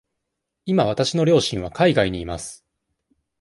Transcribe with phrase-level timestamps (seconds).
[0.65, 2.65] 今わたしの両親は海外にいます。